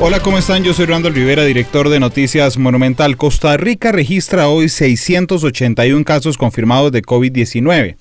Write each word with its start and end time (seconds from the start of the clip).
Hola, 0.00 0.18
¿cómo 0.18 0.38
están? 0.38 0.64
Yo 0.64 0.74
soy 0.74 0.86
Randall 0.86 1.14
Rivera, 1.14 1.44
director 1.44 1.88
de 1.88 2.00
Noticias 2.00 2.58
Monumental. 2.58 3.16
Costa 3.16 3.56
Rica 3.56 3.92
registra 3.92 4.48
hoy 4.48 4.68
681 4.68 6.04
casos 6.04 6.36
confirmados 6.36 6.90
de 6.90 7.00
COVID-19, 7.00 7.94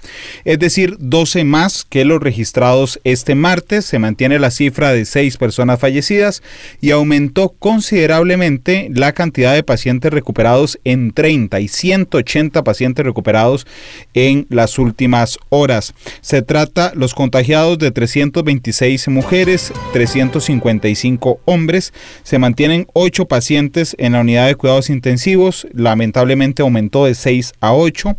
es 0.43 0.59
decir, 0.59 0.95
12 0.99 1.43
más 1.43 1.85
que 1.87 2.03
los 2.03 2.19
registrados 2.19 2.99
este 3.03 3.35
martes. 3.35 3.85
Se 3.85 3.99
mantiene 3.99 4.39
la 4.39 4.49
cifra 4.49 4.91
de 4.91 5.05
6 5.05 5.37
personas 5.37 5.79
fallecidas 5.79 6.41
y 6.81 6.89
aumentó 6.89 7.49
considerablemente 7.49 8.89
la 8.91 9.13
cantidad 9.13 9.53
de 9.53 9.63
pacientes 9.63 10.11
recuperados 10.11 10.79
en 10.83 11.11
30 11.11 11.59
y 11.59 11.67
180 11.67 12.63
pacientes 12.63 13.05
recuperados 13.05 13.67
en 14.15 14.47
las 14.49 14.79
últimas 14.79 15.37
horas. 15.49 15.93
Se 16.21 16.41
trata 16.41 16.91
los 16.95 17.13
contagiados 17.13 17.77
de 17.77 17.91
326 17.91 19.09
mujeres, 19.09 19.71
355 19.93 21.39
hombres 21.45 21.82
se 22.21 22.39
mantienen 22.39 22.87
ocho 22.93 23.25
pacientes 23.25 23.95
en 23.97 24.13
la 24.13 24.21
unidad 24.21 24.47
de 24.47 24.55
cuidados 24.55 24.89
intensivos, 24.89 25.67
lamentablemente 25.73 26.61
aumentó 26.61 27.05
de 27.05 27.15
6 27.15 27.53
a 27.59 27.73
8 27.73 28.15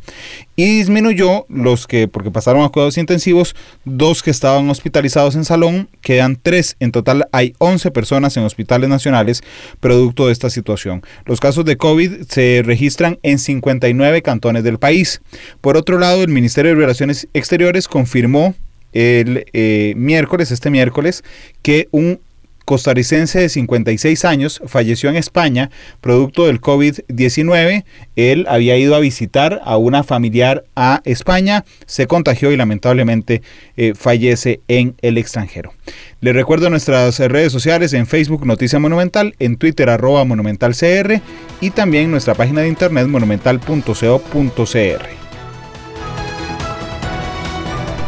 y 0.56 0.78
disminuyó 0.78 1.46
los 1.48 1.86
que, 1.86 2.08
porque 2.08 2.30
pasaron 2.30 2.62
a 2.62 2.68
cuidados 2.68 2.98
intensivos, 2.98 3.54
dos 3.84 4.22
que 4.22 4.30
estaban 4.30 4.68
hospitalizados 4.70 5.34
en 5.34 5.44
salón, 5.44 5.88
quedan 6.00 6.38
tres. 6.40 6.76
En 6.80 6.92
total 6.92 7.26
hay 7.32 7.54
11 7.58 7.90
personas 7.90 8.36
en 8.36 8.44
hospitales 8.44 8.88
nacionales 8.88 9.42
producto 9.80 10.26
de 10.26 10.32
esta 10.32 10.50
situación. 10.50 11.02
Los 11.24 11.40
casos 11.40 11.64
de 11.64 11.76
COVID 11.76 12.22
se 12.28 12.62
registran 12.64 13.18
en 13.22 13.38
59 13.38 14.22
cantones 14.22 14.64
del 14.64 14.78
país. 14.78 15.22
Por 15.60 15.76
otro 15.76 15.98
lado, 15.98 16.22
el 16.22 16.28
Ministerio 16.28 16.72
de 16.72 16.80
Relaciones 16.80 17.28
Exteriores 17.34 17.88
confirmó 17.88 18.54
el 18.92 19.44
eh, 19.52 19.92
miércoles, 19.96 20.52
este 20.52 20.70
miércoles, 20.70 21.24
que 21.62 21.88
un 21.90 22.20
costarricense 22.64 23.40
de 23.40 23.48
56 23.48 24.24
años 24.24 24.62
falleció 24.66 25.10
en 25.10 25.16
España 25.16 25.70
producto 26.00 26.46
del 26.46 26.60
COVID-19. 26.60 27.84
Él 28.16 28.46
había 28.48 28.76
ido 28.76 28.94
a 28.94 29.00
visitar 29.00 29.60
a 29.64 29.76
una 29.76 30.02
familiar 30.02 30.64
a 30.76 31.00
España, 31.04 31.64
se 31.86 32.06
contagió 32.06 32.52
y 32.52 32.56
lamentablemente 32.56 33.42
eh, 33.76 33.94
fallece 33.94 34.60
en 34.68 34.94
el 35.02 35.18
extranjero. 35.18 35.72
Le 36.20 36.32
recuerdo 36.32 36.70
nuestras 36.70 37.18
redes 37.18 37.52
sociales 37.52 37.92
en 37.92 38.06
Facebook 38.06 38.46
Noticia 38.46 38.78
Monumental, 38.78 39.34
en 39.38 39.56
Twitter 39.56 39.90
arroba 39.90 40.24
monumentalcr 40.24 41.20
y 41.60 41.70
también 41.70 42.10
nuestra 42.10 42.34
página 42.34 42.62
de 42.62 42.68
internet 42.68 43.06
monumental.co.cr. 43.06 45.23